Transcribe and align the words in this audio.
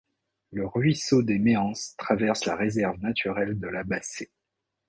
Le 0.51 0.65
ruisseau 0.65 1.21
des 1.21 1.37
Méances 1.37 1.93
traverse 1.95 2.45
la 2.45 2.55
réserve 2.55 2.97
naturelle 3.01 3.59
de 3.59 3.67
la 3.67 3.83
Bassée. 3.83 4.31